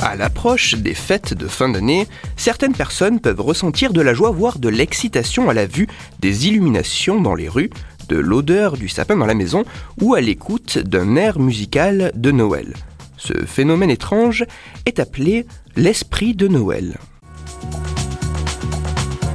[0.00, 2.06] À l'approche des fêtes de fin d'année,
[2.36, 5.88] certaines personnes peuvent ressentir de la joie, voire de l'excitation à la vue
[6.20, 7.70] des illuminations dans les rues,
[8.08, 9.64] de l'odeur du sapin dans la maison
[10.00, 12.74] ou à l'écoute d'un air musical de Noël.
[13.16, 14.44] Ce phénomène étrange
[14.86, 16.98] est appelé l'esprit de Noël.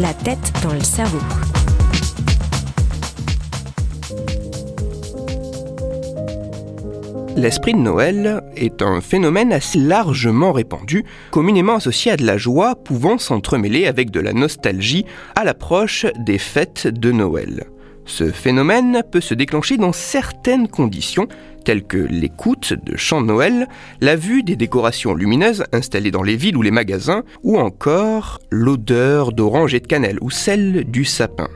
[0.00, 1.20] La tête dans le cerveau.
[7.36, 12.76] L'esprit de Noël est un phénomène assez largement répandu, communément associé à de la joie
[12.76, 15.04] pouvant s'entremêler avec de la nostalgie
[15.34, 17.64] à l'approche des fêtes de Noël.
[18.06, 21.28] Ce phénomène peut se déclencher dans certaines conditions,
[21.62, 23.68] telles que l'écoute de chants de Noël,
[24.00, 29.32] la vue des décorations lumineuses installées dans les villes ou les magasins, ou encore l'odeur
[29.32, 31.48] d'orange et de cannelle ou celle du sapin.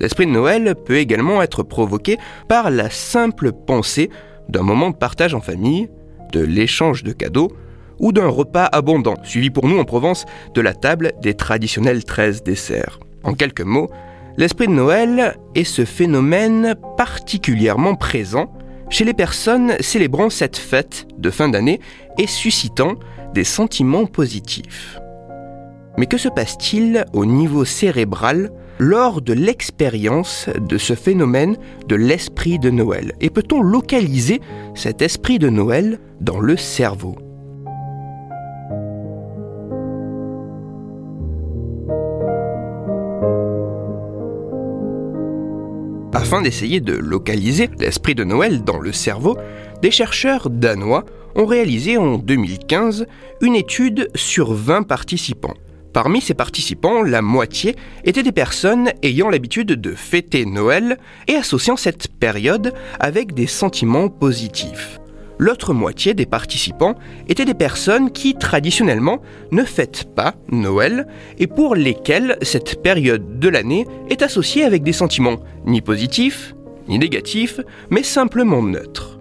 [0.00, 2.16] L'esprit de Noël peut également être provoqué
[2.48, 4.08] par la simple pensée
[4.48, 5.88] d'un moment de partage en famille,
[6.32, 7.50] de l'échange de cadeaux
[7.98, 12.42] ou d'un repas abondant, suivi pour nous en Provence de la table des traditionnels 13
[12.42, 13.00] desserts.
[13.24, 13.90] En quelques mots,
[14.36, 18.52] l'esprit de Noël est ce phénomène particulièrement présent
[18.88, 21.80] chez les personnes célébrant cette fête de fin d'année
[22.18, 22.94] et suscitant
[23.34, 24.98] des sentiments positifs.
[25.98, 31.56] Mais que se passe-t-il au niveau cérébral lors de l'expérience de ce phénomène
[31.88, 34.40] de l'esprit de Noël Et peut-on localiser
[34.74, 37.16] cet esprit de Noël dans le cerveau?
[46.12, 49.36] Afin d'essayer de localiser l'esprit de Noël dans le cerveau,
[49.82, 53.06] des chercheurs danois ont réalisé en 2015
[53.42, 55.54] une étude sur 20 participants.
[55.96, 57.74] Parmi ces participants, la moitié
[58.04, 64.10] étaient des personnes ayant l'habitude de fêter Noël et associant cette période avec des sentiments
[64.10, 65.00] positifs.
[65.38, 66.96] L'autre moitié des participants
[67.30, 71.06] étaient des personnes qui traditionnellement ne fêtent pas Noël
[71.38, 76.54] et pour lesquelles cette période de l'année est associée avec des sentiments ni positifs
[76.88, 77.58] ni négatifs,
[77.88, 79.15] mais simplement neutres.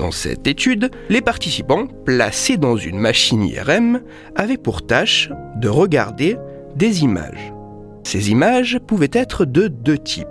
[0.00, 4.00] Dans cette étude, les participants, placés dans une machine IRM,
[4.34, 6.38] avaient pour tâche de regarder
[6.74, 7.52] des images.
[8.02, 10.26] Ces images pouvaient être de deux types.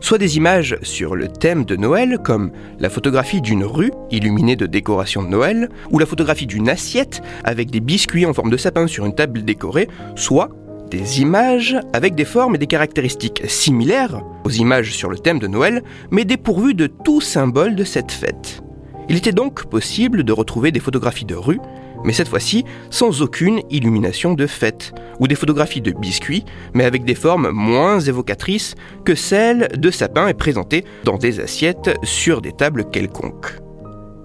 [0.00, 4.66] Soit des images sur le thème de Noël, comme la photographie d'une rue illuminée de
[4.66, 8.86] décorations de Noël, ou la photographie d'une assiette avec des biscuits en forme de sapin
[8.86, 10.50] sur une table décorée, soit
[10.90, 15.46] des images avec des formes et des caractéristiques similaires aux images sur le thème de
[15.46, 18.62] Noël, mais dépourvues de tout symbole de cette fête.
[19.08, 21.60] Il était donc possible de retrouver des photographies de rue,
[22.04, 27.04] mais cette fois-ci sans aucune illumination de fête, ou des photographies de biscuits, mais avec
[27.04, 28.74] des formes moins évocatrices
[29.04, 33.54] que celles de sapins et présentées dans des assiettes sur des tables quelconques.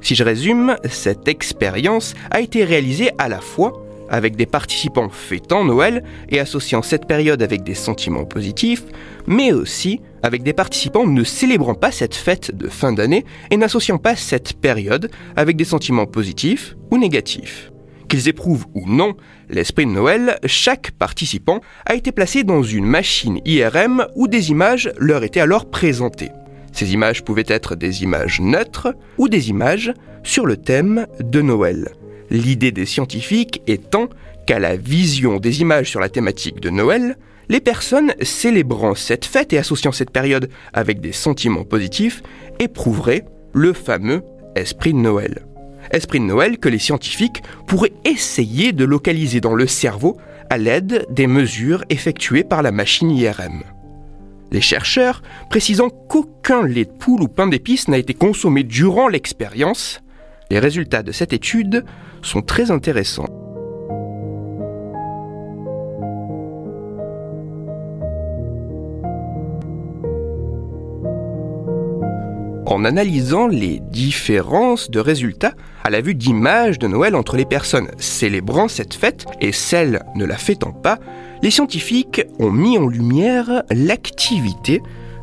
[0.02, 5.64] Si je résume, cette expérience a été réalisée à la fois avec des participants fêtant
[5.64, 8.84] Noël et associant cette période avec des sentiments positifs,
[9.28, 13.98] mais aussi avec des participants ne célébrant pas cette fête de fin d'année et n'associant
[13.98, 17.72] pas cette période avec des sentiments positifs ou négatifs.
[18.08, 19.16] Qu'ils éprouvent ou non
[19.50, 24.92] l'esprit de Noël, chaque participant a été placé dans une machine IRM où des images
[24.98, 26.32] leur étaient alors présentées.
[26.72, 31.90] Ces images pouvaient être des images neutres ou des images sur le thème de Noël.
[32.30, 34.10] L'idée des scientifiques étant
[34.48, 37.18] qu'à la vision des images sur la thématique de Noël,
[37.54, 42.24] les personnes célébrant cette fête et associant cette période avec des sentiments positifs
[42.58, 44.24] éprouveraient le fameux
[44.56, 45.46] esprit de Noël.
[45.92, 50.18] Esprit de Noël que les scientifiques pourraient essayer de localiser dans le cerveau
[50.50, 53.62] à l'aide des mesures effectuées par la machine IRM.
[54.52, 60.02] Les chercheurs précisant qu'aucun lait de poule ou pain d'épices n'a été consommé durant l'expérience,
[60.50, 61.86] les résultats de cette étude
[62.24, 63.43] sont très intéressants.
[72.74, 75.54] En analysant les différences de résultats
[75.84, 80.26] à la vue d'images de Noël entre les personnes célébrant cette fête et celles ne
[80.26, 80.98] la fêtant pas,
[81.44, 84.82] les scientifiques ont mis en lumière l'activité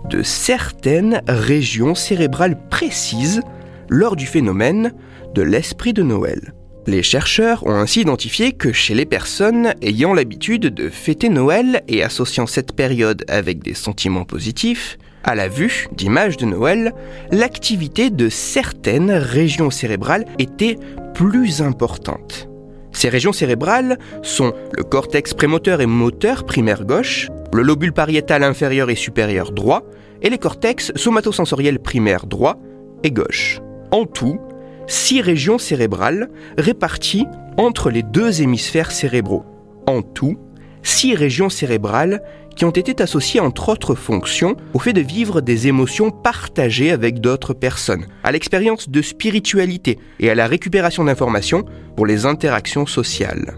[0.09, 3.43] de certaines régions cérébrales précises
[3.89, 4.93] lors du phénomène
[5.35, 6.55] de l'esprit de Noël.
[6.87, 12.05] Les chercheurs ont ainsi identifié que chez les personnes ayant l'habitude de fêter Noël et
[12.05, 16.93] associant cette période avec des sentiments positifs, à la vue d'images de Noël,
[17.31, 20.77] l'activité de certaines régions cérébrales était
[21.15, 22.49] plus importante.
[22.93, 28.91] Ces régions cérébrales sont le cortex prémoteur et moteur primaire gauche, le lobule pariétal inférieur
[28.91, 29.83] et supérieur droit,
[30.23, 32.57] et les cortex somatosensoriels primaires droit
[33.03, 33.61] et gauche.
[33.91, 34.39] En tout,
[34.87, 36.29] six régions cérébrales
[36.59, 37.27] réparties
[37.57, 39.45] entre les deux hémisphères cérébraux.
[39.87, 40.37] En tout,
[40.83, 42.23] six régions cérébrales
[42.61, 47.19] qui ont été associées entre autres fonctions au fait de vivre des émotions partagées avec
[47.19, 51.65] d'autres personnes, à l'expérience de spiritualité et à la récupération d'informations
[51.97, 53.55] pour les interactions sociales.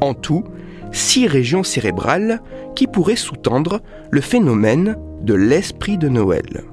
[0.00, 0.42] En tout,
[0.90, 2.42] six régions cérébrales
[2.74, 6.64] qui pourraient sous-tendre le phénomène de l'esprit de Noël.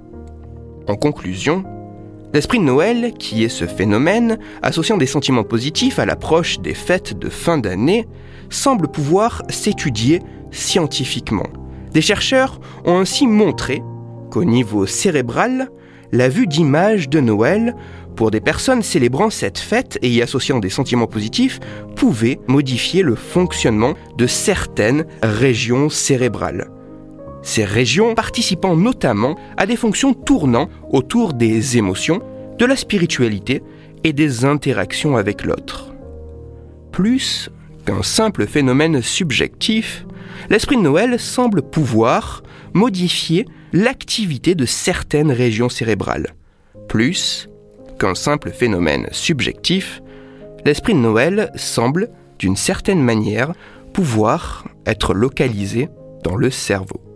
[0.87, 1.63] En conclusion,
[2.33, 7.17] L'esprit de Noël, qui est ce phénomène, associant des sentiments positifs à l'approche des fêtes
[7.17, 8.07] de fin d'année,
[8.49, 10.21] semble pouvoir s'étudier
[10.51, 11.47] scientifiquement.
[11.97, 13.81] Des chercheurs ont ainsi montré
[14.29, 15.71] qu'au niveau cérébral,
[16.11, 17.75] la vue d'images de Noël
[18.15, 21.59] pour des personnes célébrant cette fête et y associant des sentiments positifs
[21.95, 26.69] pouvait modifier le fonctionnement de certaines régions cérébrales
[27.41, 32.21] ces régions participant notamment à des fonctions tournant autour des émotions,
[32.59, 33.63] de la spiritualité
[34.03, 35.95] et des interactions avec l'autre.
[36.91, 37.49] Plus
[37.85, 40.05] qu'un simple phénomène subjectif,
[40.49, 42.43] l'esprit de Noël semble pouvoir
[42.73, 46.33] modifier l'activité de certaines régions cérébrales.
[46.87, 47.49] Plus
[47.99, 50.01] qu'un simple phénomène subjectif,
[50.65, 53.53] l'esprit de Noël semble, d'une certaine manière,
[53.93, 55.89] pouvoir être localisé
[56.23, 57.06] dans le cerveau.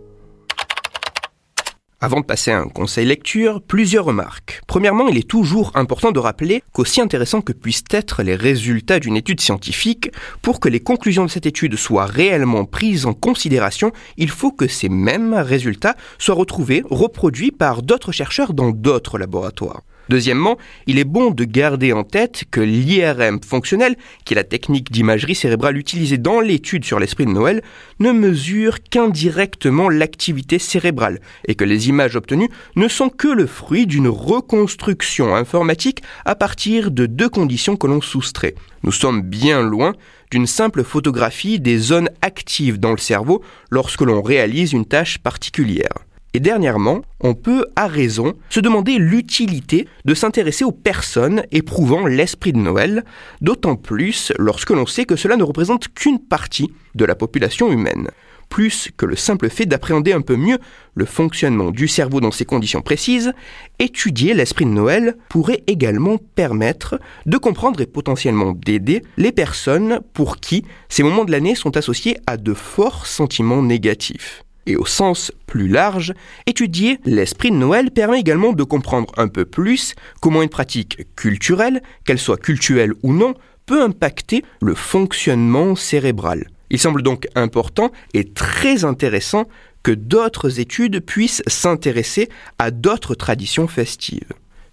[2.04, 4.60] Avant de passer à un conseil lecture, plusieurs remarques.
[4.66, 9.16] Premièrement, il est toujours important de rappeler qu'aussi intéressant que puissent être les résultats d'une
[9.16, 10.10] étude scientifique,
[10.42, 14.66] pour que les conclusions de cette étude soient réellement prises en considération, il faut que
[14.66, 19.82] ces mêmes résultats soient retrouvés, reproduits par d'autres chercheurs dans d'autres laboratoires.
[20.08, 24.90] Deuxièmement, il est bon de garder en tête que l'IRM fonctionnel, qui est la technique
[24.90, 27.62] d'imagerie cérébrale utilisée dans l'étude sur l'esprit de Noël,
[28.00, 33.86] ne mesure qu'indirectement l'activité cérébrale et que les images obtenues ne sont que le fruit
[33.86, 38.54] d'une reconstruction informatique à partir de deux conditions que l'on soustrait.
[38.82, 39.94] Nous sommes bien loin
[40.30, 45.92] d'une simple photographie des zones actives dans le cerveau lorsque l'on réalise une tâche particulière.
[46.34, 52.54] Et dernièrement, on peut, à raison, se demander l'utilité de s'intéresser aux personnes éprouvant l'esprit
[52.54, 53.04] de Noël,
[53.42, 58.08] d'autant plus lorsque l'on sait que cela ne représente qu'une partie de la population humaine.
[58.48, 60.58] Plus que le simple fait d'appréhender un peu mieux
[60.94, 63.32] le fonctionnement du cerveau dans ces conditions précises,
[63.78, 70.38] étudier l'esprit de Noël pourrait également permettre de comprendre et potentiellement d'aider les personnes pour
[70.38, 75.32] qui ces moments de l'année sont associés à de forts sentiments négatifs et au sens
[75.46, 76.14] plus large,
[76.46, 81.82] étudier l'esprit de Noël permet également de comprendre un peu plus comment une pratique culturelle,
[82.04, 83.34] qu'elle soit culturelle ou non,
[83.66, 86.48] peut impacter le fonctionnement cérébral.
[86.70, 89.46] Il semble donc important et très intéressant
[89.82, 94.32] que d'autres études puissent s'intéresser à d'autres traditions festives.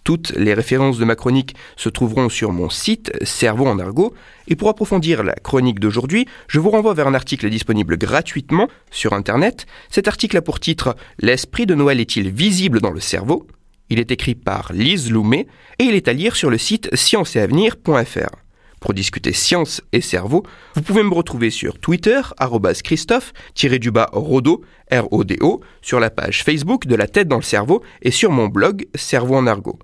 [0.10, 4.16] Toutes les références de ma chronique se trouveront sur mon site Cerveau en argot.
[4.48, 9.14] Et pour approfondir la chronique d'aujourd'hui, je vous renvoie vers un article disponible gratuitement sur
[9.14, 9.68] Internet.
[9.92, 13.46] Cet article a pour titre L'esprit de Noël est-il visible dans le cerveau?
[13.92, 15.46] Il est écrit par Lise Loumet
[15.78, 18.36] et il est à lire sur le site scienceetavenir.fr.
[18.82, 20.42] Pour discuter science et cerveau,
[20.74, 22.20] vous pouvez me retrouver sur Twitter,
[22.84, 24.62] Christophe-Rodo,
[24.92, 28.88] R-O-D-O, sur la page Facebook de La tête dans le cerveau et sur mon blog
[28.96, 29.78] Cerveau en argot.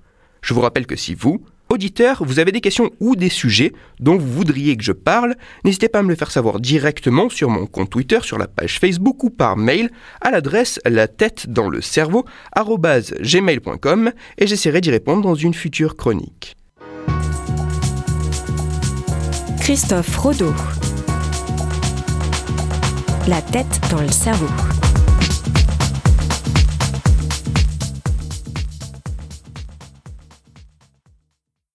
[0.46, 4.16] Je vous rappelle que si vous, auditeur, vous avez des questions ou des sujets dont
[4.16, 5.34] vous voudriez que je parle,
[5.64, 8.80] n'hésitez pas à me le faire savoir directement sur mon compte Twitter, sur la page
[8.80, 9.90] Facebook ou par mail
[10.22, 12.26] à l'adresse la tête dans le cerveau
[12.56, 16.56] gmail.com et j'essaierai d'y répondre dans une future chronique.
[19.60, 20.54] Christophe Rodeau.
[23.28, 24.75] La tête dans le cerveau.